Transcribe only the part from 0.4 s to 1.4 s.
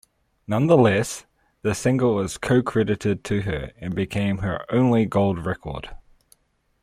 Nonetheless,